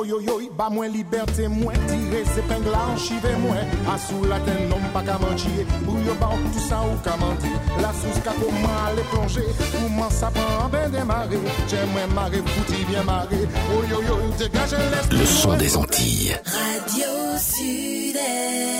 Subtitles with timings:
[0.00, 3.60] Oh yo yo, ba moins liberté, moins tirer ses pingles en chive moins.
[3.86, 5.66] À sous la tête, non pas qu'à mentir.
[5.82, 7.50] Bouillon ba tout ça ou qu'à mentir.
[7.82, 9.44] La sous qu'à comment aller plonger.
[9.72, 11.38] Comment ça prend ben démarrer.
[11.68, 13.46] J'aime marrer, fouti bien marrer.
[13.74, 15.18] Oh yo yo, dégage l'esprit.
[15.18, 16.36] Le son des Antilles.
[16.46, 18.79] Radio Sud-Est.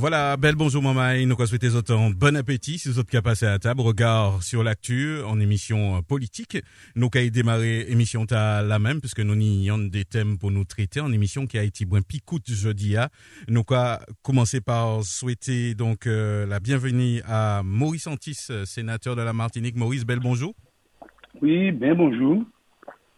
[0.00, 3.58] Voilà, belle bonjour maman, nous souhaitons autant bon appétit si vous êtes passer à la
[3.58, 3.80] table.
[3.80, 6.56] Regard sur l'actu en émission politique.
[6.94, 11.00] Nous avons démarré émission à la même puisque nous avons des thèmes pour nous traiter
[11.00, 12.96] en émission qui a été bien picoute jeudi.
[12.96, 13.08] Hein.
[13.48, 19.32] Nous avons commencé par souhaiter donc euh, la bienvenue à Maurice Antis, sénateur de la
[19.32, 19.74] Martinique.
[19.74, 20.54] Maurice, belle bonjour.
[21.42, 22.44] Oui, bien bonjour.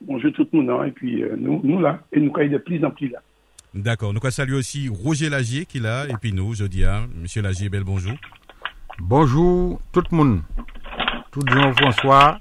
[0.01, 0.87] Bonjour tout le monde.
[0.89, 3.21] Et puis euh, nous, nous là, et nous avons de plus en plus là.
[3.75, 4.13] D'accord.
[4.13, 7.41] Nous saluer aussi Roger Lagier qui est là, et puis nous, je dis à Monsieur
[7.41, 8.15] Lagier, bel bonjour.
[8.99, 10.43] Bonjour tout le monde.
[11.31, 12.41] Tout Jean-François.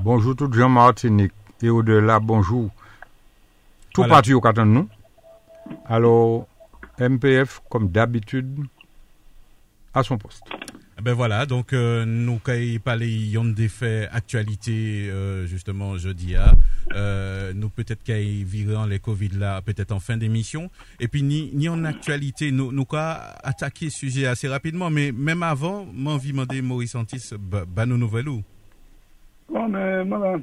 [0.00, 1.32] Bonjour tout Jean-Martinique.
[1.62, 2.70] Et au-delà, bonjour.
[3.94, 4.14] Tout voilà.
[4.14, 4.88] parti au nous.
[5.86, 6.46] Alors,
[7.00, 8.66] MPF, comme d'habitude,
[9.94, 10.44] à son poste.
[11.00, 16.50] Ben voilà, donc euh, nous avons parlé des faits actualité euh, justement jeudi à
[16.92, 20.70] euh, nous peut-être qu'il virant les Covid là peut-être en fin d'émission.
[20.98, 24.90] Et puis ni, ni en actualité nous nous attaqué le sujet assez rapidement.
[24.90, 28.42] Mais même avant m'envie demander Maurice Antis bah, nos nouvelles où?
[29.48, 30.40] Bon mais moi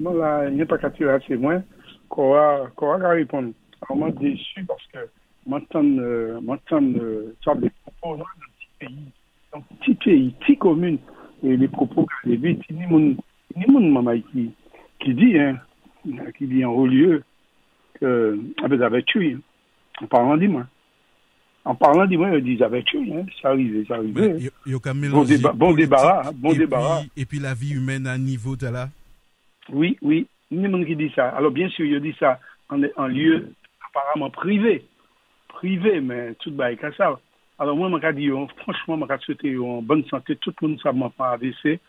[0.00, 1.62] moi là il n'y pas qu'à tirer moins
[2.08, 3.52] qu'on va qu'on va répondre.
[3.82, 4.98] Alors moi déçu parce que
[5.46, 9.12] m'entendre euh, euh, ça des propos dans petit pays
[9.54, 10.98] dans petit pays petit commune
[11.42, 13.16] et les propos qu'il y a ni mon
[13.56, 14.50] ni mon qui
[15.00, 15.58] qui dit hein
[16.36, 17.22] qui dit en haut lieu
[18.00, 19.36] que vous avez tué,
[20.00, 20.66] en parlant de moi.
[21.64, 23.24] En parlant de moi, ils disent avec tué, hein.
[23.40, 24.12] ça arrive, ça arrive.
[24.12, 27.00] Bon, déba bon débarras, bon et débarras.
[27.00, 28.88] Puis, et puis la vie humaine à niveau de là
[29.72, 31.28] Oui, oui, il y a qui dit ça.
[31.30, 33.54] Alors bien sûr, il dit ça en, en lieu
[33.88, 34.84] apparemment privé.
[35.48, 37.18] Privé, mais tout le monde ça.
[37.58, 38.08] Alors moi, je
[38.68, 41.80] je souhaité en bonne santé, tout le monde ça m'a pas AVC.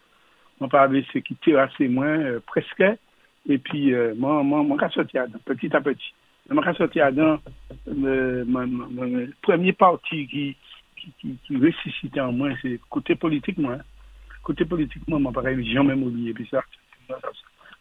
[0.59, 2.83] Mon pas AVC qui tire assez moins, euh, presque.
[3.47, 4.13] Et puis, euh,
[4.89, 6.13] sorti petit à petit.
[6.49, 7.39] Je suis sorti dans
[7.87, 10.55] le premier parti qui,
[10.95, 13.77] qui, qui, qui ressuscitait en moi, c'est côté politique, moi.
[14.43, 16.33] Côté politique, moi, je n'ai jamais oublié.
[16.33, 16.61] Puis ça,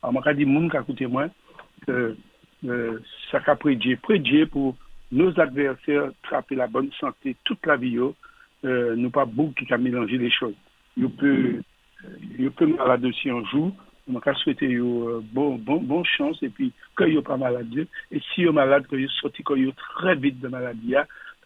[0.03, 1.29] alors, je dit, mon côté moi,
[1.87, 2.17] que
[2.67, 2.99] euh,
[3.31, 4.75] ça a prédit, prédit pour
[5.15, 7.99] nos adversaires trapper la bonne santé toute la vie,
[8.65, 10.57] euh, nous pas beaucoup qui a mélangé les choses.
[10.97, 11.63] Il peut,
[12.39, 13.73] il peut aussi un jour,
[14.09, 16.43] je vais souhaiter une bonne bon, bon chance.
[16.43, 20.49] Et puis que vous pas malade et si vous malade que vous très vite de
[20.49, 20.95] maladie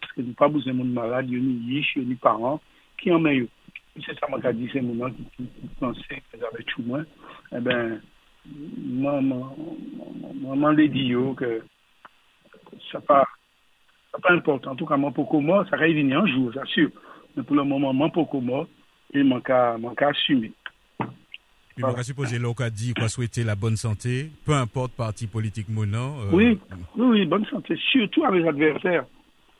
[0.01, 2.59] parce que nous pas besoin de malade ni riche ni parents
[2.97, 3.47] qui en meilleur
[4.05, 5.49] c'est ça moi dit c'est mon qui,
[5.79, 7.05] pensait que j'avais tout moins.
[7.51, 8.01] Eh ben
[8.77, 11.61] moi moi l'ai dit que
[12.91, 13.25] ça ça
[14.17, 16.89] pas important en tout cas pour moi ça va venir un jour sûr
[17.35, 18.67] mais pour le moment pour moi
[19.13, 19.77] il manque à
[20.07, 20.51] assumer
[21.79, 21.99] puis, voilà.
[21.99, 26.19] je suppose que dit quoi souhaiter la bonne santé, peu importe parti politique ou non.
[26.19, 26.29] Euh...
[26.33, 26.59] Oui,
[26.97, 29.05] oui, oui, bonne santé, surtout à mes adversaires.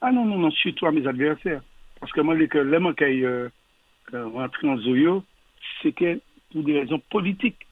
[0.02, 1.62] Ah non, non, non, surtout à mes adversaires.
[1.98, 3.48] Parce que moi, les que les qui euh,
[4.12, 5.24] rentré en Zoyo,
[5.82, 6.20] c'est que
[6.52, 7.66] pour des raisons politiques.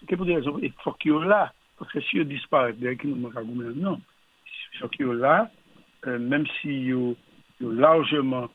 [0.00, 1.52] C'est que pour des raisons, il faut qu'ils là.
[1.78, 4.00] Parce que si ils disparaissent, bien qu'ils ne m'ont pas non.
[4.72, 5.50] Il faut qu'ils là,
[6.06, 7.16] euh, même s'ils sont
[7.60, 8.48] largement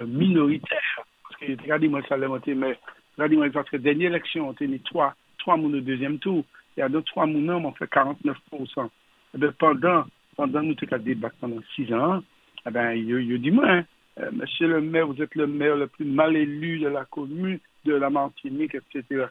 [0.00, 1.04] euh, minoritaires.
[1.22, 2.78] Parce que, regardez, moi, ça l'a monté, mais
[3.20, 6.42] Regardez-moi, parce que dernière élection, on tenu trois, trois mouns au deuxième tour.
[6.76, 8.88] Il y a deux, trois mouns, on fait 49%.
[9.34, 10.06] Et bien, pendant,
[10.36, 12.22] pendant nous avons débattu pendant six ans,
[12.64, 13.84] il, il dit, moi, hein,
[14.20, 17.58] euh, monsieur le maire, vous êtes le maire le plus mal élu de la commune,
[17.84, 19.26] de la Martinique, etc.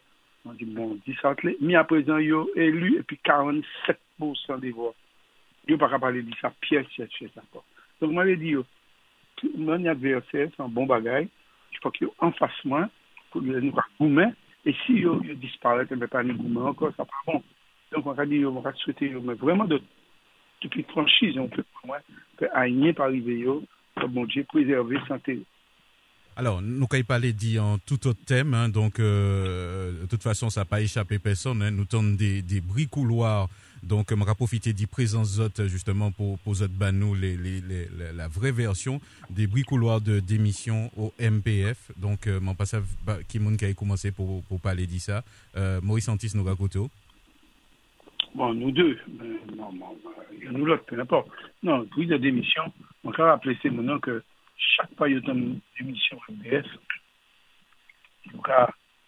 [0.45, 1.15] On dit, bon, 10
[1.61, 4.93] mis à présent, a élu, et puis 47% des voix.
[5.67, 7.63] Il n'a pas parler de ça, pièce, pièce, pièce, d'accord.
[8.01, 8.55] Donc, je dit,
[9.57, 11.27] mon adversaire, c'est un bon bagage.
[11.71, 12.89] Il faut qu'il en fasse moins
[13.31, 14.33] pour nous goumen,
[14.65, 17.43] et si yo disparaît, mais pas nous goumen encore, ça pas bon.
[17.91, 19.81] Donc, on va dire, on va souhaiter, mais vraiment de,
[20.61, 21.99] depuis franchise, on peut, moi,
[22.37, 23.63] peut aligner par arriver, yo,
[24.07, 25.41] bon Dieu, préserver santé.
[26.35, 30.49] Alors, nous n'avons pas dit en tout autre thème, hein, donc euh, de toute façon,
[30.49, 31.61] ça n'a pas échappé personne.
[31.61, 33.49] Hein, nous tendons des, des bris couloirs,
[33.83, 37.37] donc on va profiter de présence autres justement pour pour autres nous les,
[38.15, 41.91] la vraie version des bris couloirs de démission au MPF.
[41.97, 42.83] Donc, euh, mon passage
[43.27, 45.23] qui qui a commencé pour pour parler de ça.
[45.57, 46.89] Euh, Maurice Antis Nogakoto.
[48.35, 48.97] Bon, nous deux,
[49.57, 49.97] non, non,
[50.51, 51.27] nous l'autre, peu importe.
[51.63, 52.61] Non, bris de démission,
[53.03, 54.23] on va rappeler maintenant que
[54.59, 56.65] chaque fois qu'il y a une émission MBF,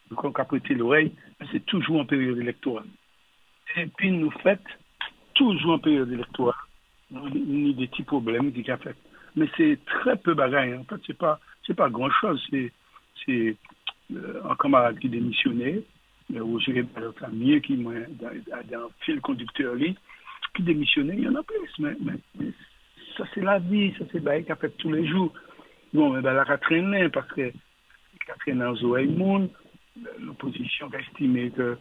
[0.10, 1.14] donc à prêter l'oreille,
[1.52, 2.88] c'est toujours en période électorale.
[3.76, 4.66] Et puis nous faites
[5.34, 6.56] toujours en période électorale,
[7.12, 8.96] ni des petits problèmes qui a fait.
[9.36, 10.76] Mais c'est très peu bagaille.
[10.76, 12.42] En fait, c'est pas, c'est pas grand chose.
[12.50, 12.72] C'est,
[13.26, 13.56] c'est
[14.14, 15.84] euh, un camarade qui démissionnait,
[16.30, 16.86] ou je vais
[17.32, 19.76] mieux qui dans, dans un fil conducteur
[20.56, 21.72] qui démissionnait, il y en a plus.
[21.80, 22.52] Mais, mais
[23.22, 25.32] ça c'est la vie, ça c'est bail qu'a fait tous les jours.
[25.94, 27.52] Bon, mais ben, la traîné parce que
[28.28, 29.50] la traîné en monde,
[30.20, 31.78] l'opposition a estimé que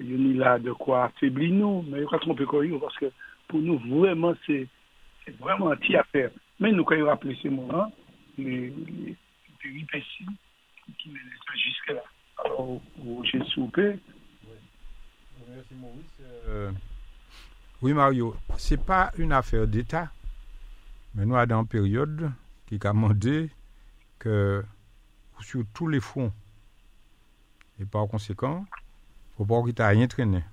[0.00, 3.06] il a là de quoi affaiblir nous, mais il a pas trompé quoi parce que
[3.48, 4.68] pour nous, vraiment, c'est
[5.38, 6.30] vraiment un petit affaire.
[6.60, 7.92] Mais nous, quand il rappelé ces moments,
[8.38, 9.16] les, les
[9.60, 10.26] péripéties
[10.98, 11.22] qui mènent
[11.56, 12.02] jusque-là.
[12.44, 12.80] Alors,
[13.24, 13.96] j'ai soupé.
[15.48, 16.20] Merci Maurice.
[16.48, 16.70] Euh,
[17.82, 20.10] oui, Mario, c'est pas une affaire d'État.
[21.14, 22.30] Men nou adan peryode
[22.70, 23.48] ki ka mande
[24.22, 24.34] ke
[25.42, 26.30] sou tou le fon
[27.80, 28.68] e par konsekant
[29.34, 30.44] pou pou ki ta yen trene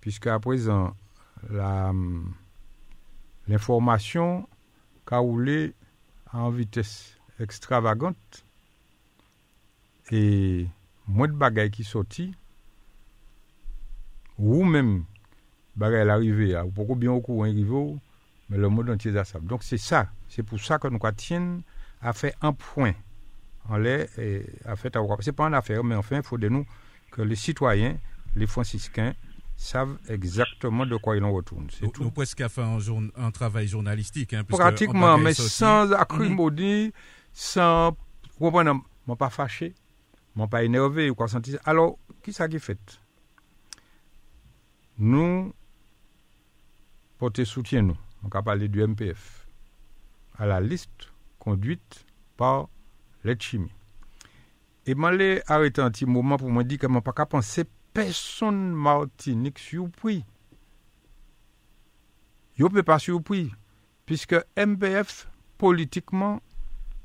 [0.00, 0.94] piske aprezen
[1.52, 1.92] la
[3.50, 4.44] l'informasyon
[5.08, 5.58] ka oule
[6.32, 6.92] an vites
[7.42, 8.44] ekstravagante
[10.14, 10.22] e
[11.10, 12.30] mwen bagay ki soti
[14.40, 15.02] ou men
[15.76, 17.98] bagay l'arive ou pou kou bien ou kou en rive ou
[18.50, 19.38] mais le monde entier a ça.
[19.38, 21.62] Donc c'est ça, c'est pour ça que nous tiennent
[22.02, 22.92] à faire un point
[23.68, 26.66] en l'air et à fait c'est pas une affaire, mais enfin, il faut de nous
[27.12, 27.96] que les citoyens,
[28.34, 29.14] les franciscains,
[29.56, 31.68] savent exactement de quoi ils en retournent.
[31.70, 32.02] C'est tout.
[32.02, 32.78] Nous presque fait un,
[33.16, 34.32] un travail journalistique.
[34.32, 36.92] Hein, Pratiquement, mais sans acrimonie, mm
[37.32, 37.92] sans...
[38.38, 38.72] Vous comprenez,
[39.06, 39.74] je pas fâché,
[40.36, 41.26] je pas énervé ou quoi
[41.64, 43.00] Alors, qui ça qui fait?
[44.98, 45.52] Nous,
[47.18, 49.46] porter soutien, nous on va parler du MPF,
[50.36, 52.06] à la liste conduite
[52.36, 52.68] par
[53.24, 53.72] l'aide chimie.
[54.86, 57.64] Et je l'ai arrêté un petit moment pour me dire que je ne pas penser
[57.92, 60.24] personne Martinique surpris.
[62.54, 63.52] Je ne peux pas surpris,
[64.06, 65.28] puisque MPF,
[65.58, 66.40] politiquement,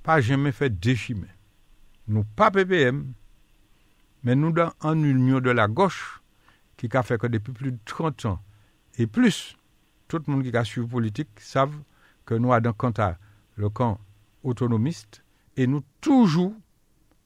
[0.04, 1.28] pas jamais fait déchimer.
[2.08, 3.14] Nous pas PPM,
[4.24, 6.22] mais nous dans une union de la gauche,
[6.78, 8.40] qui a fait que depuis plus de 30 ans
[8.98, 9.58] et plus,
[10.08, 11.76] tout le monde qui a suivi politique savent
[12.26, 13.18] que nous avons à
[13.56, 14.00] le camp
[14.44, 15.24] autonomiste
[15.58, 16.54] et nous toujours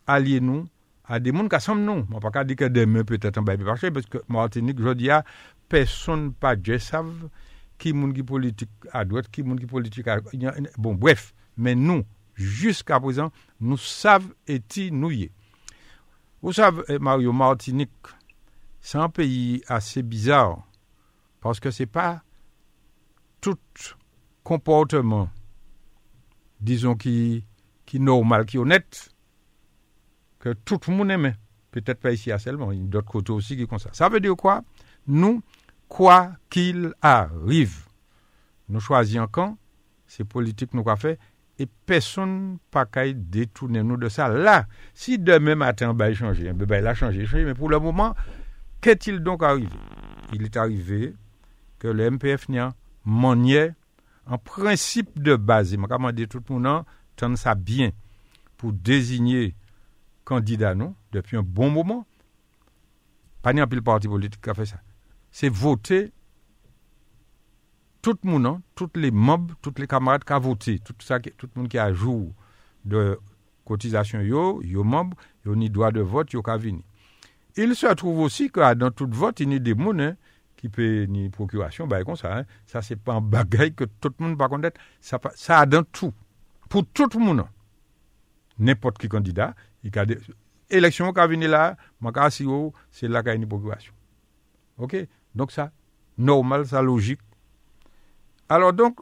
[0.08, 0.68] alliés nous
[1.06, 2.06] à des gens qui sont nous.
[2.10, 5.10] Je ne pas dire que demain peut-être un bail marché parce que Martinique, je dis
[5.10, 5.24] à
[5.68, 7.30] personne pas de savent
[7.78, 10.20] qui est qui politique à droite, qui est qui politique à
[10.78, 12.04] bon bref, mais nous
[12.36, 14.62] jusqu'à présent nous savons et
[14.92, 15.12] nous
[16.42, 17.90] Vous savez eh, Mario Martinique,
[18.80, 20.60] c'est un pays assez bizarre
[21.42, 22.22] parce que c'est pas
[23.42, 23.58] tout
[24.44, 25.30] comportement,
[26.60, 27.46] disons, qui,
[27.86, 29.10] qui normal, qui honnête,
[30.40, 31.34] que tout le monde aime.
[31.72, 33.90] Peut-être pas ici à seulement, il y a d'autres côtés aussi qui font ça.
[33.94, 34.64] Ça veut dire quoi?
[35.08, 35.44] Nous,
[35.88, 37.86] quoi qu'il arrive,
[38.70, 39.58] nous choisissons quand,
[40.08, 41.20] c'est politique nous qu'a fait,
[41.60, 44.30] et personne pas qu'à détourner nous de ça.
[44.30, 48.16] Là, si demain matin, ben, il changé, ben, il a changé, mais pour le moment,
[48.82, 49.70] qu'est-il donc arrivé?
[50.34, 51.14] Il est arrivé
[51.78, 52.74] que le MPF n'y a
[53.06, 53.74] manière,
[54.26, 56.84] en principe de base, je vais tout le monde
[57.16, 57.92] tente ça bien
[58.58, 59.56] pour désigner
[60.24, 62.06] candidat non depuis un bon moment.
[63.42, 64.78] Pas ni un pile parti politique qui a fait ça.
[65.32, 66.12] C'est voter
[68.02, 71.20] tout le monde, hein, tous les membres, tous les camarades qui ont voté, tout, ça,
[71.20, 72.32] tout le monde qui a jour
[72.86, 73.20] de
[73.66, 76.58] cotisation, yo, yo membres, yo ni droit de vote, yo ka
[77.58, 80.16] Il se trouve aussi que dans tout vote, il y a des gens
[80.60, 82.44] qui peut ni procuration, bah, hein.
[82.66, 85.84] ça c'est pas un bagage que tout le monde va connaître, ça, ça a dans
[85.84, 86.14] tout,
[86.68, 87.46] pour tout le monde.
[88.58, 90.20] N'importe qui candidat, il a des
[90.70, 91.78] élections là,
[92.92, 93.94] c'est là qu'il y a une procuration.
[94.80, 94.98] OK?
[95.34, 95.72] Donc ça,
[96.18, 97.22] normal, ça logique.
[98.50, 99.00] Alors donc,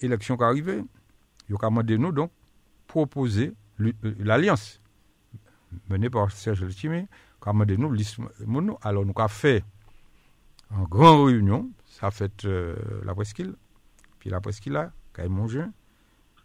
[0.00, 0.84] élection qui arrive,
[1.50, 2.30] il a demandé nous donc
[2.86, 4.80] proposer euh, l'alliance
[5.90, 7.08] menée par Serge Letchimé,
[7.42, 9.62] qui a nous alors nous avons fait
[10.76, 13.54] en grande réunion, ça fait euh, la presqu'île,
[14.18, 15.72] puis la presqu'île là, Caille Mongin,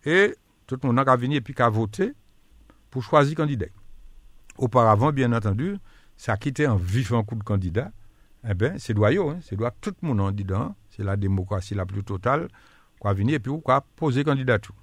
[0.06, 0.36] et
[0.68, 2.14] tout le monde a venu et puis a voté
[2.90, 3.68] pour choisir candidat.
[4.58, 5.78] Auparavant, bien entendu,
[6.16, 7.92] ça quittait un vivant coup de candidat.
[8.48, 11.76] Eh bien, c'est doyau, hein, c'est doit tout le monde en dedans, c'est la démocratie
[11.76, 12.48] la plus totale,
[13.00, 14.76] quoi venir et puis quoi poser candidature.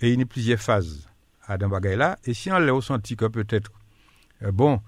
[0.00, 1.08] Et il y a plusieurs phases
[1.46, 3.72] à là et si on l'a senti que peut-être
[4.42, 4.80] euh, bon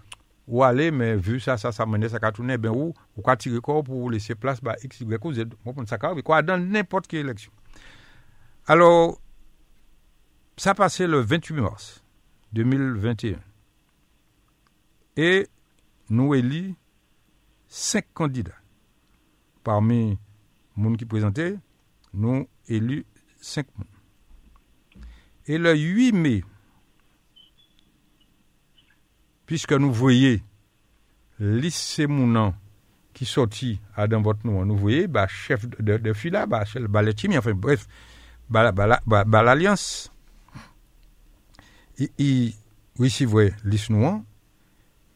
[0.51, 3.37] ou aller mais vu ça ça ça menait ça a tourné ben où ou quoi
[3.37, 7.07] tirer corps pour laisser place bah x y ou z bon ça quoi dans n'importe
[7.07, 7.53] quelle élection.
[8.67, 9.19] Alors
[10.57, 12.05] ça passé le 28 mars
[12.53, 13.39] 2021
[15.17, 15.47] et
[16.11, 16.75] nous élus
[17.69, 18.51] cinq candidats.
[19.63, 20.19] Parmi
[20.77, 21.57] les gens qui présentaient,
[22.13, 23.07] nous élus
[23.41, 23.67] cinq
[25.47, 26.43] Et le 8 mai,
[29.51, 30.37] Piske nou voye
[31.43, 32.53] lis se mounan
[33.19, 37.39] ki soti adan vot nou, nou voye ba chef de, de fila, ba, ba letimi,
[37.41, 37.89] enfin bref,
[38.47, 40.07] ba, ba, ba l'alyans.
[41.99, 42.55] I
[43.01, 44.23] wisi voye lis nou an,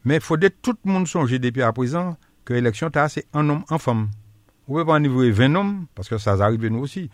[0.02, 4.08] men fode tout moun sonje depi apresan ke eleksyon ta se an om an fom.
[4.66, 7.06] Ou pe pa an voye ven om, paske sa zarive nou osi,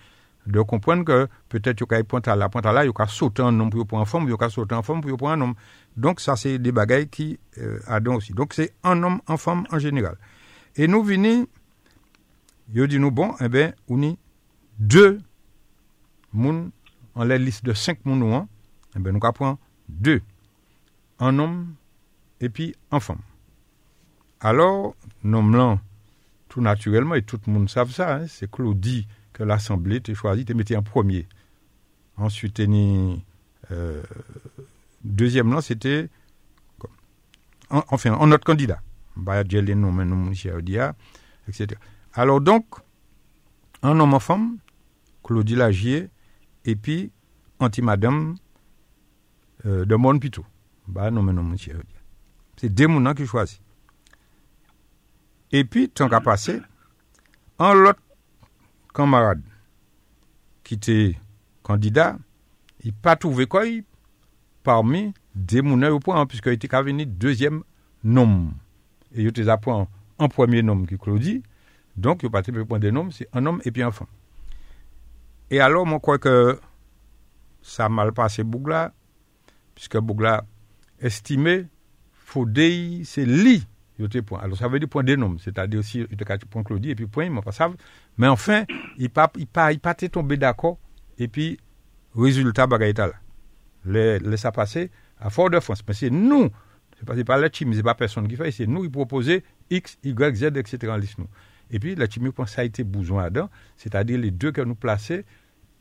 [0.50, 2.92] de comprendre que peut-être qu'il y a point à la pointe à là, il y
[2.94, 5.40] a sauter un homme pour une femme, il y a sauter un femme pour un
[5.40, 5.54] homme.
[5.96, 8.32] Donc ça, c'est des bagailles qui euh, aussi.
[8.32, 10.16] Donc c'est un homme, un femme en général.
[10.76, 11.46] Et nous venons,
[12.72, 14.16] il dit nous, bon, eh bien, on est
[14.78, 15.18] deux
[16.32, 16.70] moun,
[17.14, 18.46] en la liste de cinq moun,
[18.96, 20.22] eh bien, nous prendre deux.
[21.18, 21.74] Un homme
[22.40, 23.20] et puis un femme.
[24.40, 25.78] Alors, nom
[26.48, 29.06] tout naturellement, et tout le monde savent ça, hein, c'est Claudie
[29.44, 31.26] l'Assemblée t'a choisi, t'a mis en premier.
[32.16, 33.24] Ensuite, ni,
[33.70, 34.02] euh,
[35.04, 36.08] deuxième nom, c'était,
[37.70, 38.80] enfin, un autre candidat.
[41.48, 41.80] etc.
[42.14, 42.66] Alors donc,
[43.82, 44.58] un homme en femme,
[45.22, 46.10] Claudie Lagier,
[46.64, 47.10] et puis,
[47.58, 48.36] anti-madame
[49.66, 50.44] euh, de.
[50.88, 51.80] Bah, non, monsieur.
[52.56, 53.60] C'est deux mounans qui choisissent.
[55.52, 56.60] Et puis, tant qu'à passer,
[57.58, 58.00] un autre
[58.92, 59.42] camarade
[60.64, 61.18] qui était
[61.62, 62.18] candidat,
[62.82, 63.64] il n'a pas trouvé quoi
[64.62, 67.62] parmi des mounans au point, puisqu'il était venir deuxième
[68.04, 68.50] nom.
[69.14, 71.42] Et il était point un premier nom qui Claudie.
[71.96, 74.06] Donc, il n'a pas trouvé point de nom, c'est un homme et puis un femme.
[75.50, 76.60] Et alors, je crois que
[77.62, 78.92] ça a mal passé Bougla,
[79.74, 80.44] puisque Bougla
[81.00, 81.66] estimait
[82.12, 83.66] Fodei, c'est li,
[84.40, 86.16] Alors, ça veut dire point nom, c'est-à-dire aussi, il
[86.48, 87.70] point Claudie, et puis point, mais pas ça.
[88.18, 88.64] Mais enfin,
[88.98, 89.80] il pas, il pas, il
[90.10, 90.78] tombé d'accord,
[91.18, 91.58] et puis,
[92.14, 93.14] résultat, bagaïta là.
[93.84, 94.52] Laisse ça
[95.18, 95.82] à Fort-de-France.
[95.86, 96.50] Mais c'est nous,
[96.98, 99.40] c'est pas, pas la team, c'est pas personne qui fait, c'est nous qui proposons
[99.70, 100.92] X, Y, Z, etc.
[101.70, 105.22] Et puis, la team, ça a été besoin là-dedans, c'est-à-dire les deux que nous plaçons,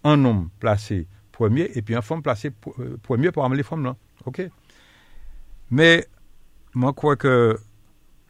[0.03, 3.83] un homme placé premier, et puis un femme placé euh, premier pour amener les femmes
[3.83, 3.95] là.
[5.71, 6.07] Mais,
[6.73, 7.57] moi, je crois que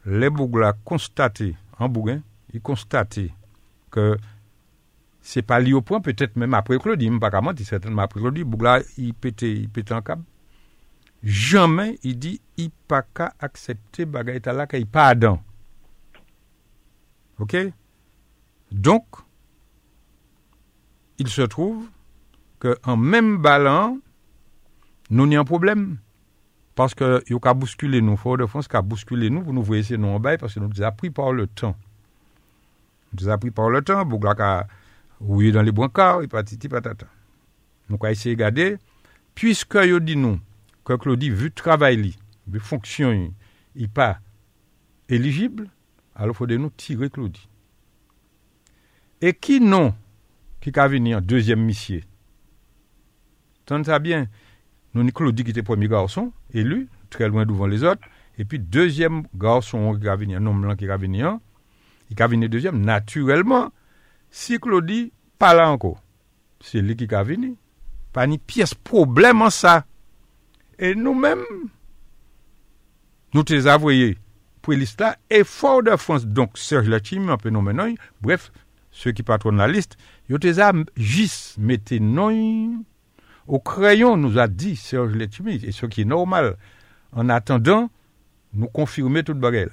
[0.06, 3.32] les Bougla constaté, en Bougain, ils constaté
[3.90, 4.16] que
[5.20, 8.80] c'est pas lié au point, peut-être même après Claudie, pas comment certainement après Claudie, Bougla,
[8.96, 10.24] il pétait, il pétait en câble.
[11.22, 15.42] Jamais, il dit, il pas qu'à accepter bagaïta là qu'il pas Adam.
[17.38, 17.56] OK?
[18.72, 19.04] Donc,
[21.18, 21.86] il se trouve
[22.58, 24.00] qu'en même ballon,
[25.10, 25.98] nous n'y un problème.
[26.80, 29.98] Paske yo ka bouskule nou, Fort de France ka bouskule nou pou nou vwe se
[30.00, 31.74] nou an bay, paske nou desapri par le tan.
[33.10, 34.50] Nou desapri par le tan, pou la ka
[35.20, 37.10] ouye dan le brankar, ipatiti patata.
[37.90, 38.78] Nou ka ese gade,
[39.36, 40.40] pwiske yo di nou,
[40.88, 42.14] ke Klodi vu travay li,
[42.48, 43.28] vu fonksyon yi,
[43.84, 44.14] yi pa
[45.12, 45.68] eligible,
[46.16, 47.44] alo fode nou tire Klodi.
[49.20, 49.92] E ki nou
[50.64, 52.06] ki ka veni an deuxième misye?
[53.68, 54.30] Tante sa bien,
[54.94, 58.02] Noni Claudie ki te pomi garson, elu, tre lwen douvan les ot,
[58.40, 61.38] epi dezyem garson ki gavini an, nom lan ki gavini an,
[62.08, 63.70] ki gavini dezyem, naturelman,
[64.30, 65.94] si Claudie pala anko,
[66.64, 67.54] se li ki gavini,
[68.14, 69.80] pa ni piyes problem an sa.
[70.80, 71.44] E nou men,
[73.36, 74.16] nou te zavoye,
[74.60, 77.94] pou liste la, e for de France, donk Serge Lachim, anpe nou menoy,
[78.24, 78.50] bref,
[78.90, 82.40] se ki patron la liste, yo te zav jis mette noy,
[83.46, 86.56] au crayon, nous a dit Serge Letimi, et ce qui est normal.
[87.12, 87.90] En attendant,
[88.52, 89.72] nous confirmer toute baguette.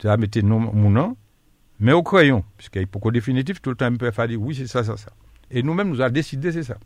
[0.00, 1.16] Ça mis mon nom,
[1.80, 4.84] mais au crayon, puisqu'il pour définitif, tout le temps, MPF a dit oui, c'est ça,
[4.84, 5.10] ça, ça.
[5.50, 6.78] Et nous-mêmes, nous avons décidé, c'est ça.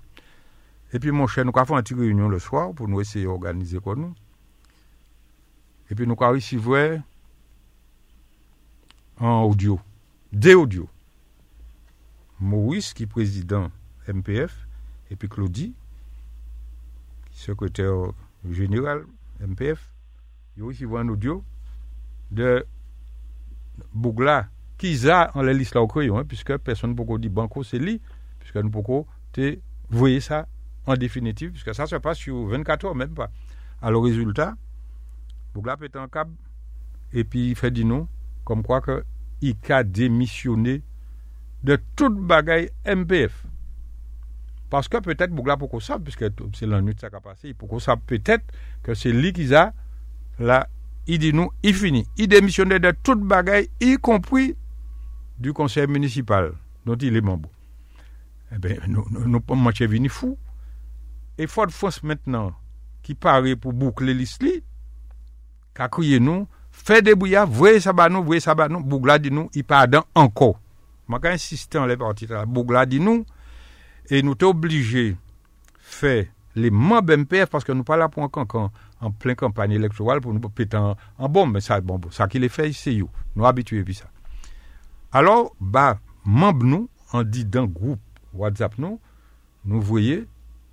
[0.93, 3.25] Et puis, mon cher, nous avons fait une petite réunion le soir pour nous essayer
[3.25, 4.15] d'organiser quoi nous.
[5.91, 6.59] Et puis, nous avons réussi
[9.19, 9.81] en audio,
[10.33, 10.89] des audios.
[12.41, 13.71] Maurice, qui est président
[14.09, 14.67] MPF,
[15.13, 15.75] et puis Claudie,
[17.33, 17.93] secrétaire
[18.51, 19.05] général
[19.41, 19.91] MPF,
[20.57, 21.45] ils ont aussi un audio
[22.31, 22.65] de
[23.93, 27.31] Bougla, qui a en la liste là au crayon, hein, puisque personne ne peut dire
[27.31, 28.01] Banco, c'est lui,
[28.41, 29.07] puisque nous pouvons
[29.91, 30.49] voyez ça
[30.87, 33.31] en définitive, puisque ça se passe sur 24 heures, même pas.
[33.83, 34.55] Alors, résultat,
[35.53, 36.33] Bougla pète un câble,
[37.13, 38.09] et puis il fait dire non,
[38.45, 39.05] comme quoi que
[39.43, 40.83] il a démissionné
[41.65, 43.45] de toute bagaille MPF.
[44.73, 46.25] Parce que peut-être Bougla pour qu'on sache, puisque
[46.55, 48.43] c'est la nuit ça qui a passé, pour qu'on sache peut-être
[48.83, 49.75] que c'est lui qui a,
[50.39, 50.67] là,
[51.07, 52.07] il dit nous, il finit.
[52.17, 54.57] Il démissionnait de toute bagaille, y compris
[55.39, 56.53] du conseil municipal
[56.87, 57.51] dont il est membre.
[58.51, 60.39] Eh bien, nous, nous, nous pouvons marcher venus fous.
[61.37, 62.55] Et Fort France maintenant,
[63.03, 64.63] qui paraît pour boucler l'Isli,
[65.77, 68.83] qui a crié nous, fait des bouillards, voyez ça va nous, voyez ça va nous,
[68.83, 70.59] Bougla dit nous, il pardonne encore.
[71.11, 72.27] Je insiste en les parties.
[72.47, 73.27] Bougla dit nous,
[74.11, 75.17] et nous sommes obligés de
[75.79, 79.73] faire les membres MPF parce que nous pas là pour un cancan en pleine campagne
[79.73, 81.55] électorale pour nous péter en, en bombe.
[81.55, 83.11] Mais ça, bon, ça qui les fait, c'est nous.
[83.35, 84.05] Nous habitués puis ça.
[85.13, 88.01] Alors, bah, membres nous, on dit dans groupe
[88.33, 89.01] WhatsApp nous,
[89.65, 90.27] nous voyez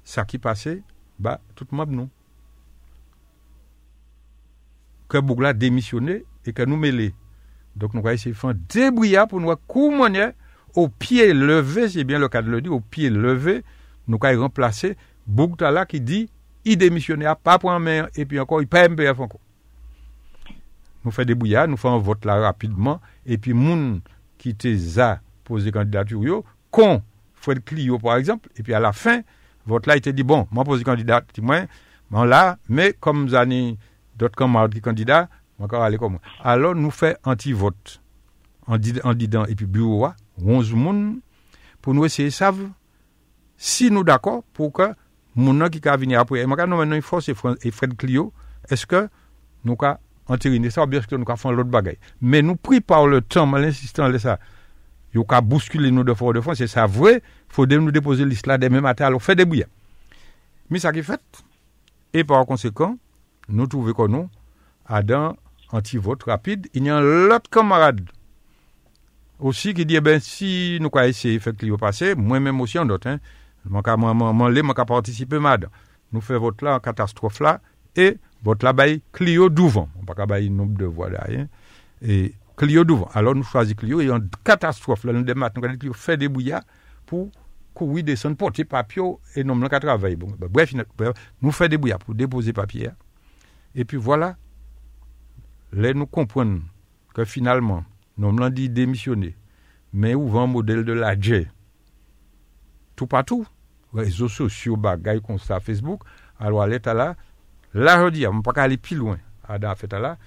[0.04, 0.82] ça qui passait,
[1.18, 2.10] bah, tout membres nous.
[5.08, 7.14] Que Bougla démissionné et que nous mêlé.
[7.76, 10.08] Donc, nous allons essayer de faire un débrouillard pour nous comment
[10.76, 13.64] au pied levé, c'est bien le cas de le dire, au pied levé,
[14.08, 14.98] nous allons remplacer
[15.28, 16.30] Bougla là qui dit
[16.66, 19.40] il démissionne à pas pour main et puis encore il pas MPF encore.
[21.06, 24.02] Nous faisons des bouillards, nous faisons un vote là rapidement et puis moun
[24.38, 27.02] qui te a posé candidature yo, con
[27.36, 29.22] Fred Clio par exemple et puis à la fin
[29.66, 31.22] vote là il te dit bon, moi posé candidat
[32.10, 33.78] moi là mais comme zani
[34.18, 38.02] d'autres camarades qui candidats encore aller comme alors nous fait anti-vote
[38.68, 40.08] en, en disant et puis bureau
[40.40, 41.00] 11 moun
[41.84, 42.60] pou nou eseye sav
[43.60, 44.92] si nou d'akor pou ke
[45.40, 46.42] moun nan ki ka vini apre.
[46.42, 48.30] E maka nou men nou fos e Fred Clio,
[48.72, 49.08] eske
[49.68, 49.98] nou ka
[50.30, 51.98] anterine sa ou bieske nou ka fon lot bagay.
[52.22, 54.38] Men nou pri par le tan, man l'insistan le sa,
[55.16, 57.18] yo ka bouskule nou de for de fon, se sa vwe,
[57.52, 59.68] fode nou depose l'isla de men matal ou fe debouye.
[60.70, 61.44] Mi sa ki fet,
[62.14, 63.00] e par konsekant,
[63.50, 64.28] nou touve konon
[64.86, 65.36] adan
[65.74, 68.06] anti-vote rapide, inyan lot kamarade
[69.40, 72.78] aussi qui dit, eh ben, si nous avons essayé de faire Clio passer, moi-même aussi
[72.78, 73.20] en d'autres, hein,
[73.66, 75.70] je vais participer mad.
[76.12, 77.62] Nous faisons votre là catastrophe là
[77.96, 79.90] et votre là bail Clio Douvant.
[80.00, 81.48] On pas bail nombre de voix derrière.
[82.02, 83.10] Et Clio Douvant.
[83.14, 86.64] Alors nous choisissons Clio et en catastrophe là nous démarrons nous Clio fait des bouillards
[87.06, 87.30] pour
[87.74, 89.04] courir descendre porter papier
[89.36, 90.16] et nous n'avons travailler.
[90.16, 90.74] Bon, ben, bref,
[91.42, 92.90] nous faisons des bouillards pour déposer papier.
[93.76, 94.36] Et puis voilà,
[95.72, 96.62] là nous comprenons
[97.14, 97.84] que finalement,
[98.20, 99.32] Non mlan di demisyone.
[99.96, 101.46] Men ou van model de la dje.
[103.00, 103.48] Tout patou.
[103.96, 106.04] Rezo sosyo bagay konsta Facebook.
[106.38, 107.14] Alwa leta la.
[107.74, 108.34] La jodi ya.
[108.34, 109.22] Mwen pa ka ale pi loin.
[109.48, 110.18] Ada feta la.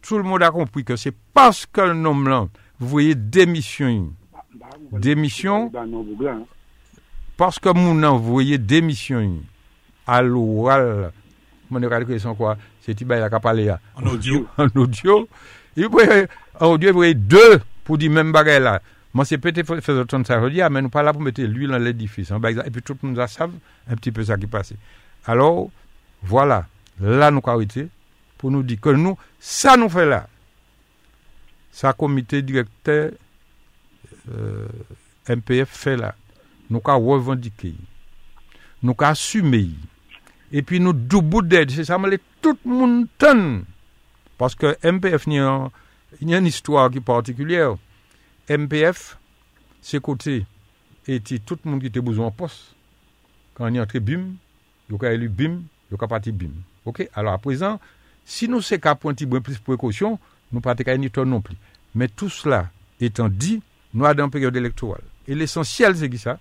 [0.00, 2.48] Tout l moun a kompri ke se paske l nom lan.
[2.78, 4.12] Vou voye demisyon.
[5.02, 5.68] Demisyon.
[7.40, 9.40] Paske moun nan voye demisyon.
[10.06, 11.10] Alwa.
[11.70, 12.54] Mwen e kade kwe san kwa.
[12.84, 13.78] Se ti bay la ka pale ya.
[13.98, 14.44] An audio.
[14.56, 15.24] An audio.
[15.76, 18.78] An audio pou e de pou di men bagay la.
[19.16, 21.74] Man se pete fè zoton sa jodi ya, men nou pa la pou mette l'huil
[21.74, 22.30] an l'edifis.
[22.30, 22.68] An bagay la.
[22.68, 23.54] E pi tout moun la sav,
[23.90, 24.78] an pti pe sa ki pase.
[25.26, 25.68] Alors,
[26.22, 26.64] voilà.
[27.00, 27.88] La nou ka wite
[28.40, 30.24] pou nou di ke nou, sa nou fè la.
[31.76, 32.96] Sa komite direkte
[34.30, 34.68] euh,
[35.28, 36.14] MPF fè la.
[36.70, 37.72] Nou ka revendike.
[38.84, 39.89] Nou ka asume yi.
[40.52, 43.62] epi nou doubouded, se sa male tout moun ton.
[44.40, 45.70] Paske MPF ni an,
[46.20, 47.76] ni an histwa ki partikulyer.
[48.50, 49.14] MPF,
[49.84, 50.40] se kote,
[51.10, 52.56] eti tout moun ki te bouzon pos.
[53.58, 54.32] Kan ni antre bim,
[54.90, 55.60] yo ka elu bim,
[55.92, 56.54] yo ka pati bim.
[56.88, 57.78] Ok, alo apresan,
[58.24, 60.16] si nou se ka pointi bwen plis prekosyon,
[60.50, 61.58] nou pati ka eni ton non pli.
[61.94, 62.66] Men tout cela
[63.02, 63.58] etan di,
[63.92, 65.04] nou adan peryode elektoral.
[65.28, 66.38] E l'esensyel se ki sa,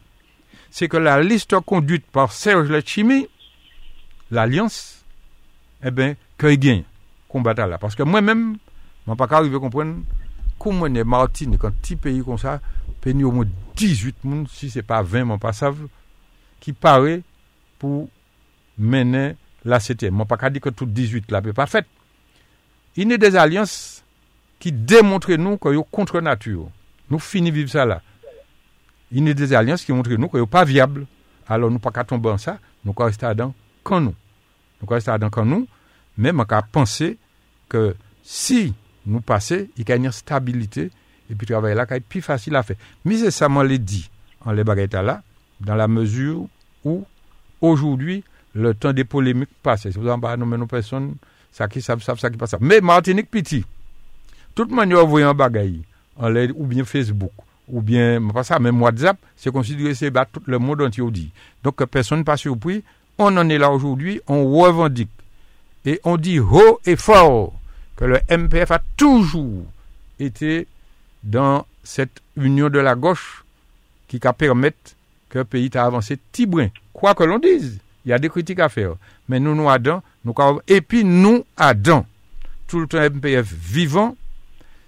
[0.74, 3.28] se ke la liste konduite par Serge Lachimie,
[4.32, 5.04] l'alliance,
[5.84, 6.84] eh ben, que gagne
[7.28, 7.78] combattre là.
[7.78, 8.58] Parce que moi-même,
[9.08, 10.02] je pas arrivé à comprendre
[10.58, 12.60] comment est Martinique, un petit pays comme ça,
[13.02, 15.88] pays au moins 18 personnes, si ce n'est pas 20, mon savent,
[16.60, 17.22] qui paraît
[17.78, 18.10] pour
[18.78, 20.08] mener la CT.
[20.08, 21.86] Je pas dire que tout 18 là n'est pas fait.
[22.96, 24.04] Il y a des alliances
[24.60, 26.70] qui démontrent nous que sont contre nature.
[27.10, 28.02] Nous finissons vivre ça là.
[29.12, 31.06] Il y a des alliances qui montrent nous que sont pas viable.
[31.48, 33.54] Alors nous pas qu'à tomber en ça, nous qu'à rester dedans.
[33.90, 34.16] Quand nous.
[34.82, 35.68] Nous allons rester dans quand nous,
[36.18, 37.18] mais on peut penser
[37.68, 38.74] que si
[39.06, 40.92] nous passer, il y a une stabilité,
[41.30, 42.78] et puis travailler là, c'est plus facile à faire.
[43.04, 44.10] Mais c'est ça, moi, l'ai dit,
[44.46, 45.24] en les baguettes là,
[45.60, 46.46] dans la mesure
[46.86, 47.06] où
[47.62, 48.24] aujourd'hui,
[48.54, 49.90] le temps des polémiques passe.
[49.90, 51.16] Si vous n'avez pas nommé nos personnes,
[51.52, 52.56] ça qui savent, savent, ça qui passe.
[52.62, 53.66] Mais Martinique, petit.
[54.56, 55.82] Toute manière, vous voyez un bagaille,
[56.16, 57.32] en l'aide, ou bien Facebook,
[57.68, 61.32] ou bien, pas ça, même WhatsApp, c'est considéré, c'est bah, tout le monde entier dit.
[61.64, 62.84] Donc, personne pas surpris.
[63.20, 65.10] On en est là aujourd'hui, on revendique.
[65.86, 67.54] Et on dit haut et fort
[67.98, 69.66] que le MPF a toujours
[70.20, 70.68] été
[71.24, 73.44] dans cette union de la gauche
[74.08, 74.96] qui va permettre
[75.30, 76.70] que le pays a avancé petit brin.
[76.94, 78.94] Quoi que l'on dise, il y a des critiques à faire.
[79.28, 80.34] Mais nous, nous adons, nous,
[80.68, 82.06] et puis nous adons
[82.68, 84.16] tout le temps MPF vivant,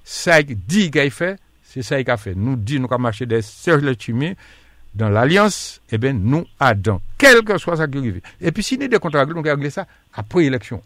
[0.05, 2.33] ça dit qu'il fait, c'est ça qu'il a fait.
[2.35, 4.35] Nous dit, nous avons marché des Serge Lechimie,
[4.93, 8.21] dans l'alliance, eh bien, nous adons, quel que soit ça qui arrive.
[8.39, 10.81] Et puis, si nous avons des contrats, nous régler ça après l'élection.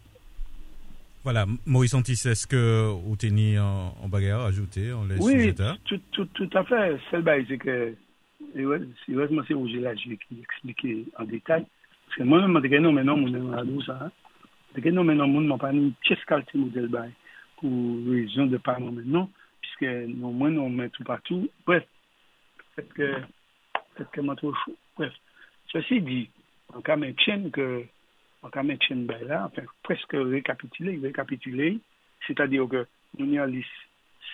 [1.24, 6.00] Voilà, Maurice Antis, est-ce que vous tenez en, en bagarre ajouté en les Oui, tout,
[6.12, 6.98] tout, tout, à fait.
[7.10, 7.96] C'est c'est que,
[8.56, 11.66] heureusement, c'est Roger là, qui expliqué en détail.
[12.06, 14.12] Parce que moi-même, je suis non, mais non, je suis ça.
[14.76, 17.12] Je suis non, mais non, je suis pas une pièce qualité modèle bail
[17.58, 17.72] pour
[18.08, 19.28] raison de pas maintenant,
[19.62, 21.50] puisque nous, moi, nous, met tout partout.
[21.66, 21.84] Bref,
[22.76, 23.16] peut-être que,
[23.96, 24.76] peut-être trop chaud.
[24.98, 25.14] Bref,
[25.72, 26.30] ceci dit,
[26.74, 26.98] en cas
[27.52, 27.86] que,
[29.26, 31.80] là, enfin, presque récapituler, récapituler,
[32.28, 32.86] c'est-à-dire que
[33.18, 33.70] nous avons liste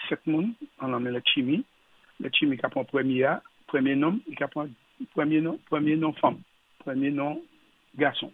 [0.10, 1.64] sept monde, on a mis la chimie,
[2.20, 3.26] la chimie qui prend premier
[3.68, 4.68] premier nom, qui prend
[5.14, 6.40] premier nom, premier nom femme,
[6.80, 7.42] premier nom
[7.96, 8.32] garçon.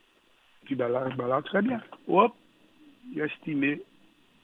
[0.65, 1.81] Puis ben là, ben là très bien.
[2.07, 2.35] Hop,
[3.13, 3.81] il a estimé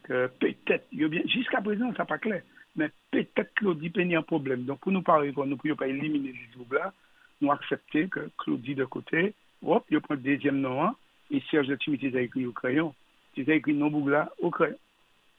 [0.03, 0.87] que peut-être,
[1.27, 2.41] jusqu'à présent, ça pas clair,
[2.75, 4.63] mais peut-être Claudie a un problème.
[4.63, 6.93] Donc, pour nous parler, nous ne pouvons pas éliminer les doubles là,
[7.41, 10.95] nous accepter que Claudie de côté, hop, il prend le deuxième nom, hein,
[11.31, 12.93] et Serge de Timothy a écrit au crayon.
[13.35, 14.77] Il a écrit non Bougla au crayon.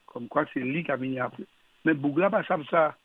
[0.05, 1.43] Comme quoi c'est lui qui a venu après.
[1.83, 2.97] Mais Bougla pas ça ça.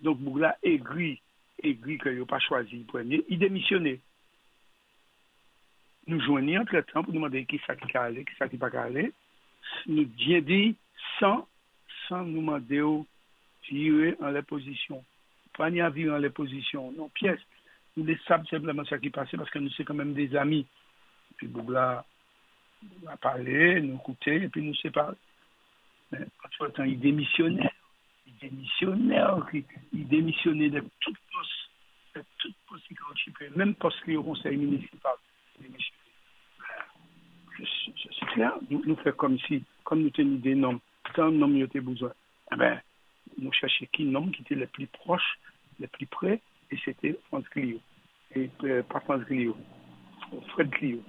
[0.00, 1.20] Donc Bougla aigri,
[1.62, 3.24] aigri qu'il n'a pas choisi premier.
[3.28, 4.00] Il démissionnait.
[6.06, 8.70] Nous joignons entre temps pour demander qui ça qui a allé, qui ça qui pas
[8.80, 9.12] aller.
[9.86, 10.76] Nous disons dit
[11.20, 11.46] sans,
[12.16, 13.04] nous demander de
[13.70, 15.04] virer en les positions.
[15.56, 16.92] Pas ni à virer en les positions.
[16.92, 17.40] Non, pièce.
[17.96, 20.66] Nous les savons simplement ce qui passait parce que nous sommes quand même des amis.
[21.36, 22.04] Puis Bougla
[23.08, 25.16] a parlé, nous écouter, et puis nous séparer.
[26.12, 27.72] Mais en tout temps, il démissionnait.
[28.26, 29.22] Il démissionnait,
[29.92, 31.50] il démissionnait de toute poste,
[32.14, 32.88] de toute poste
[33.56, 35.14] même poste qu'il au conseil municipal.
[37.58, 40.80] C'est clair, nous, nous faisons comme si, comme nous tenions des noms,
[41.14, 42.12] tant besoin.
[42.52, 42.56] Eh
[43.38, 45.38] nous cherchions qui qui était le plus proche,
[45.78, 46.40] le plus près,
[46.70, 47.78] et c'était France Clio.
[48.34, 49.56] Et euh, pas France Clio,
[50.48, 51.02] Fred Clio.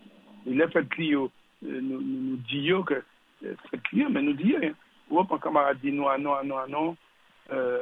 [0.45, 1.31] Il a fait Clio,
[1.65, 3.03] euh, nous, nous, disons que
[3.43, 4.73] euh, Fred Clio, mais nous dit rien.
[5.09, 6.97] Ou mon camarade dit non, non, non, non.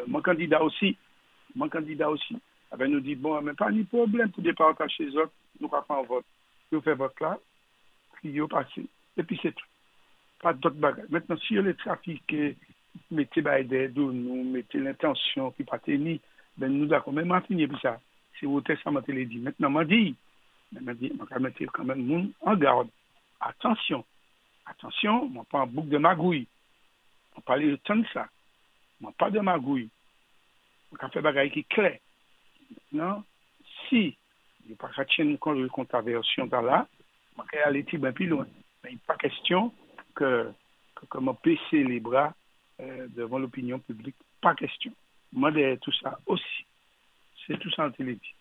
[0.07, 0.97] Mon candidat aussi,
[1.53, 2.37] mon candidat aussi.
[2.71, 5.85] Ah ben, nous dit, bon, mais pas de problème pour départager chez eux, nous pas
[5.89, 6.25] un vote.
[6.71, 7.37] Nous fait vote là,
[8.19, 8.85] Clio passé.
[9.17, 9.66] Et puis c'est tout.
[10.43, 11.07] pat dot bagay.
[11.13, 12.53] Mètnen, si yo le trafike,
[13.11, 16.17] mette bay de doun nou, mette l'intensyon ki patè ni,
[16.57, 17.97] ben nou da kon men mantinye pi sa.
[18.39, 19.41] Se wote sa mante le di.
[19.43, 20.13] Mètnen, man di,
[20.77, 22.93] man di, man ka mette kan men moun an garde.
[23.47, 24.03] Atensyon,
[24.71, 26.45] atensyon, man pa an bouk de magouy.
[27.35, 28.27] Man pa le ton sa.
[29.01, 29.87] Man pa de magouy.
[30.91, 31.97] Man ka fe bagay ki kre.
[32.69, 33.25] Mètnen,
[33.87, 34.09] si
[34.67, 36.83] yo pa ka chen kon kontraversyon ta la,
[37.37, 38.49] man ka ale ti ben pi loun.
[38.83, 39.71] Men, pa kestyon,
[40.17, 40.51] que,
[40.95, 42.33] que comment baisser les bras
[42.81, 44.15] euh, devant l'opinion publique.
[44.41, 44.91] Pas question.
[45.33, 45.51] Moi,
[45.81, 46.65] tout ça aussi.
[47.45, 48.35] C'est tout ça en télévision.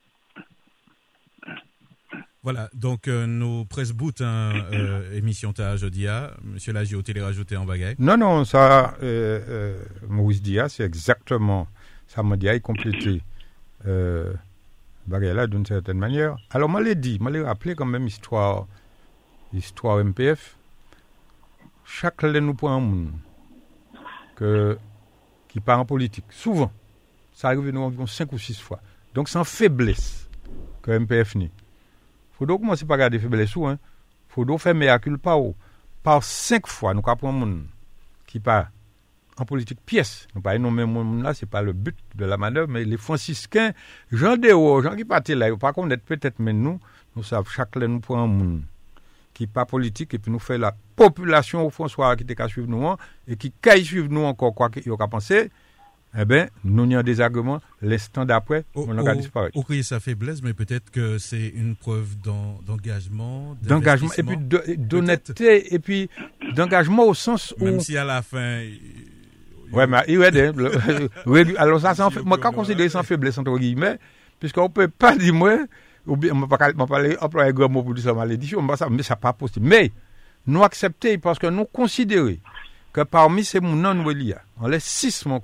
[2.42, 6.32] Voilà, donc euh, nos presse boot hein, euh, émission ta Jodia.
[6.44, 7.96] Monsieur Lagio, télé rajouté en bagaille?
[7.98, 11.66] Non, non, ça, euh, euh, Maurice Dia, c'est exactement
[12.06, 13.22] ça m'a dit, complété
[13.86, 14.32] euh,
[15.06, 16.36] bagaille là d'une certaine manière.
[16.50, 18.66] Alors, moi, l'ai dit, moi, l'ai rappelé quand même histoire,
[19.52, 20.55] histoire MPF.
[21.86, 23.06] chak lè nou pou an moun
[24.36, 24.76] ke,
[25.52, 26.26] ki pa an politik.
[26.34, 26.72] Souvan,
[27.36, 28.80] sa arrive nou anviron 5 ou 6 fwa.
[29.16, 30.26] Donk san febles
[30.84, 31.50] ke MPF ni.
[32.36, 33.72] Fodo kouman se pa gade febles ou,
[34.32, 35.54] fodo fe me akul pa ou.
[36.04, 37.54] Par 5 fwa nou ka pou an moun
[38.28, 38.66] ki pa
[39.36, 40.26] an politik piyes.
[40.34, 42.98] Nou pa yon men moun la, se pa le but de la manev, men le
[43.00, 43.74] francisken,
[44.12, 46.80] jan de ou, jan ki pati la, yo pa kon net petet men nou,
[47.16, 48.56] nou sav chak lè nou pou an moun
[49.36, 52.86] ki pa politik, epi nou fe la population au fond soit qui te suivre nous
[52.86, 52.96] hein,
[53.28, 55.50] et qui caille suivre nous encore quoi qu'il y a penser
[56.18, 57.60] eh bien, nous avons des arguments.
[57.82, 59.50] L'instant d'après, on a disparu.
[59.64, 62.16] Crier sa faiblesse, mais peut-être que c'est une preuve
[62.66, 63.54] d'engagement.
[63.62, 66.08] D'engagement, et puis d'honnêteté, et puis
[66.54, 67.64] d'engagement au sens où.
[67.64, 68.62] Même si à la fin.
[69.72, 70.22] Ouais, mais il
[71.58, 73.98] alors ça, moi, quand on considère sans faiblesse, entre guillemets,
[74.38, 75.58] puisqu'on ne peut pas dire, moi,
[76.06, 79.02] ou bien, mwen pa kal- mwen pale employe grand mot pour dire ça malédiction, mais
[79.02, 79.66] ça pas possible.
[79.66, 79.90] Mais,
[80.46, 82.40] nous accepter parce que nous considérer
[82.92, 84.12] que parmi ces mounans nous
[84.60, 85.40] on les six mon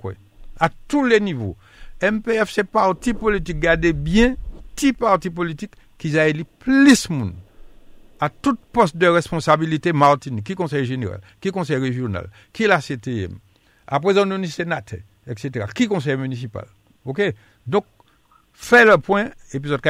[0.59, 1.55] à tous les niveaux.
[2.01, 4.35] MPF c'est parti politique, gardez bien,
[4.75, 7.33] petit parti politique qui a élu plus moun
[8.19, 13.37] à tout poste de responsabilité Martinique, qui conseil général, qui conseil régional, qui la CTM,
[13.85, 16.65] à présent nous sénateur, etc., qui conseil municipal.
[17.03, 17.21] OK?
[17.67, 17.85] Donc,
[18.53, 19.29] fait le point,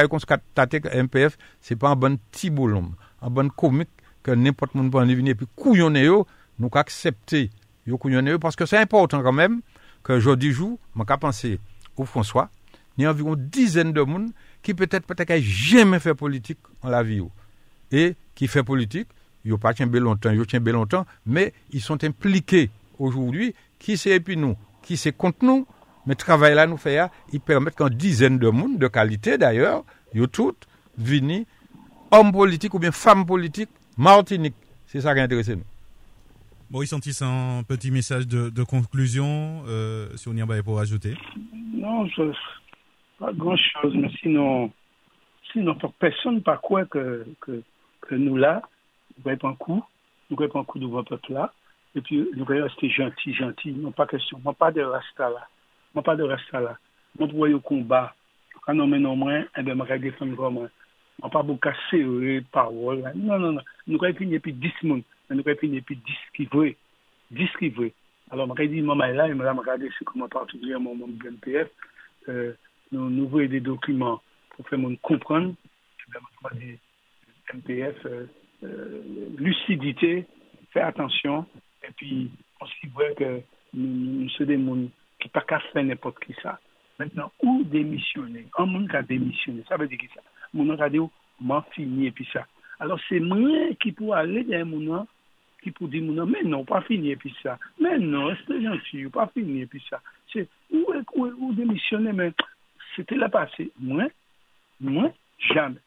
[0.08, 2.82] constate que MPF, c'est pas un bon petit boulot,
[3.22, 3.88] un bon comique
[4.24, 6.26] que n'importe monde peut en venir, puis couillonner yo,
[6.58, 7.50] nous accepter
[7.86, 9.60] yo yo, parce que c'est important quand même
[10.02, 11.60] que jeudi jour, qu'à penser
[11.96, 12.50] au François,
[12.96, 14.30] il y a environ dizaine de monde
[14.62, 17.30] qui peut-être peut-être jamais fait politique en la vie yo.
[17.92, 19.08] et qui fait politique,
[19.44, 24.38] ils pas tient longtemps, ils tient longtemps, mais ils sont impliqués aujourd'hui, qui c'est puis
[24.38, 25.66] nous, qui c'est contre nous,
[26.06, 29.84] mais travail là nous fait, là, ils permettent qu'en dizaines de monde, de qualité d'ailleurs,
[30.14, 31.46] ils toutes venus,
[32.10, 34.54] hommes politiques ou bien femmes politiques, Martinique.
[34.86, 35.62] C'est ça qui intéresse nous.
[36.70, 41.14] Maurice Antis, un petit message de, de conclusion, euh, si on y a pour ajouter.
[41.72, 42.32] Non, je,
[43.18, 44.72] pas grand-chose, mais sinon,
[45.52, 47.62] sinon personne pas quoi que, que,
[48.00, 48.62] que nous là,
[49.24, 49.84] nous ne pas un coup,
[50.30, 51.52] nous ne pas un coup devant le peuple là,
[51.94, 55.46] et puis nous allons rester gentils, gentils, non pas question, non pas de rasta là,
[55.94, 56.78] non pas de rasta là,
[57.18, 58.14] non pour au combat,
[58.62, 60.60] quand on met non moins, eh bien, je vais défendre
[63.14, 63.60] Non, non, non.
[63.86, 66.02] Nous allons finir puis 10 personnes, nous allons finir puis 10
[66.34, 66.74] qui veulent,
[67.30, 67.92] 10 qui veulent.
[68.30, 71.68] Alors, je dit, maman est là, et je regarder c'est comment particulièrement mon BNPF,
[72.28, 72.52] euh,
[72.90, 75.54] nous, nous voyons des documents pour faire monde comprendre,
[76.00, 76.78] eh bien, moi, je dis,
[77.52, 78.26] MPF, euh,
[78.64, 79.02] euh,
[79.36, 80.26] lucidité,
[80.72, 81.46] faire attention,
[81.86, 83.40] et puis on se voit que
[83.74, 86.58] nous, nous sommes des gens qui pas qu'à faire n'importe qui ça.
[86.98, 88.46] Maintenant, où démissionner?
[88.56, 89.88] Un monde qui a démissionné, ça veut
[90.54, 91.12] mounan kade ou,
[91.44, 92.44] man finye pi sa.
[92.82, 95.08] Alors se mwen ki pou ale den mounan,
[95.64, 97.56] ki pou di mounan, men non, pa finye pi sa.
[97.82, 100.00] Men non, este jansi, ou pa finye pi sa.
[100.32, 102.34] Se ou ek ou demisyone men,
[102.94, 104.12] se te la pase, mwen,
[104.84, 105.12] mwen,
[105.50, 105.82] jame.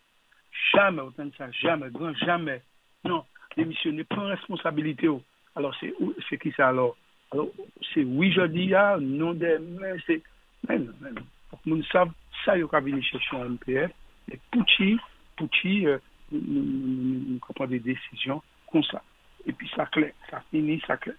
[0.74, 2.60] Jame, ou ten sa, jame, gran jame.
[3.08, 3.24] Non,
[3.56, 5.24] demisyone, pren responsabilite ou.
[5.58, 6.96] Alors se ki sa alors?
[7.32, 7.50] Alors
[7.94, 10.20] se oui jodi ya, ah, non den, men se,
[10.68, 11.18] men, men,
[11.50, 12.12] pou moun sav,
[12.44, 13.96] sa yo kabini chèche an MPF,
[14.32, 15.98] Et Pouchi, euh,
[16.32, 19.02] nous, nous, nous, nous comprenons des décisions comme ça.
[19.46, 21.16] Et puis, ça clair, ça finit, ça clair.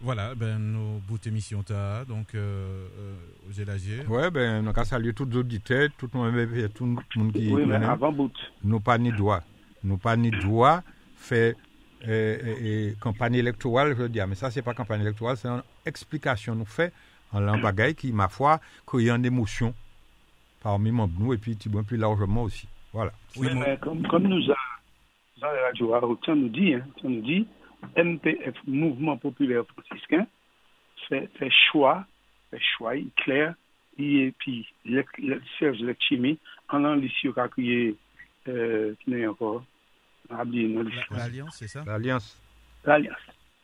[0.00, 3.14] Voilà, ben, nos bouts d'émission, t'as, donc, euh, euh,
[3.50, 3.82] j'ai l'âge.
[4.08, 7.52] Ouais, ben, nous avons salué tous les auditeurs, tout le monde, tout le monde qui
[7.52, 8.32] Oui, mais avant bout.
[8.64, 9.42] nous pas ni droit.
[9.84, 10.82] Nous pas ni droit
[11.16, 11.54] faire
[12.08, 14.26] euh, euh, euh, campagne électorale, je veux dire.
[14.26, 16.92] Mais ça, c'est pas campagne électorale, c'est une explication nous fait
[17.32, 19.72] en langue bagaille qui, ma foi, crée une émotion
[20.62, 22.68] parmi membres nous et puis, tu vois, plus largement aussi.
[22.92, 23.12] Voilà.
[23.36, 24.56] Oui, Mais, comme, comme nous a,
[25.40, 25.62] dans la
[25.98, 27.46] radio, tiens, nous dit, hein, nous dit,
[27.96, 30.26] MPF, Mouvement Populaire Franciscain,
[31.08, 32.04] fait, fait choix,
[32.50, 33.54] fait choix, il est clair,
[33.98, 37.96] il est, puis, le, le, Serge Lecchimi, en an, l'ici, au cas qui est,
[38.48, 38.94] euh,
[39.28, 39.64] encore,
[40.30, 40.44] a.
[41.10, 41.82] L'Alliance, c'est ça?
[41.84, 42.38] L'Alliance.
[42.84, 43.16] Alliance,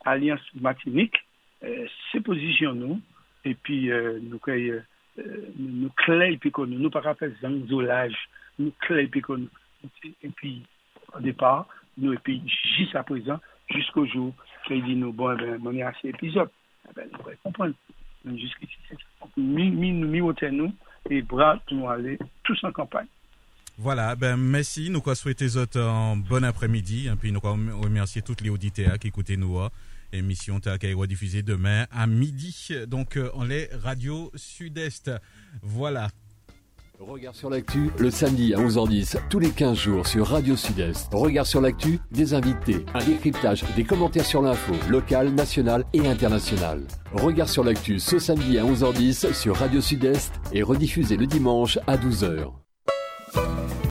[0.04, 1.16] Alliance Martinique,
[1.64, 3.00] euh, c'est position nous,
[3.44, 4.80] et puis euh, nous créons,
[6.90, 8.16] pas qu'à faire zangzolage,
[8.58, 9.46] nous clés puis qu'on
[10.22, 10.62] et puis
[11.16, 12.42] au départ, nous et puis
[12.76, 13.38] jusqu'à présent,
[13.70, 14.34] jusqu'au jour,
[14.66, 16.50] qu'il dit nous, bon, on est à ces épisodes,
[16.96, 17.74] nous pouvons comprendre.
[18.24, 19.00] Donc, Jusqu'ici, c'est ça.
[19.20, 20.72] Donc, mi, nous, mi, nous,
[21.08, 23.06] et bras, nous aller tous en campagne.
[23.78, 24.90] Voilà, ben merci.
[24.90, 27.08] Nous souhaiter autres un bon après-midi.
[27.08, 29.58] Et puis nous quoi remercier tous les auditeurs qui écoutent nous.
[29.60, 29.70] hein.
[30.12, 32.70] Émission ta qui est diffusée demain à midi.
[32.86, 35.10] Donc euh, on est Radio Sud-Est.
[35.62, 36.08] Voilà.
[36.98, 41.08] Regard sur l'actu, le samedi à 11h10, tous les 15 jours sur Radio Sud-Est.
[41.12, 46.82] Regard sur l'actu, des invités, un décryptage, des commentaires sur l'info, locale, nationale et internationale.
[47.12, 51.96] Regard sur l'actu ce samedi à 11h10 sur Radio Sud-Est et rediffusé le dimanche à
[51.96, 52.50] 12h.